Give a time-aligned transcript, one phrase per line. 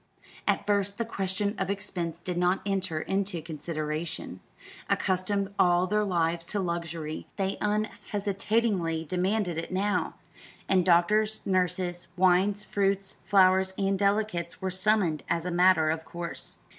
[0.47, 4.39] At first the question of expense did not enter into consideration.
[4.89, 10.15] Accustomed all their lives to luxury, they unhesitatingly demanded it now;
[10.67, 16.57] and doctors, nurses, wines, fruits, flowers, and delicacies were summoned as a matter of course.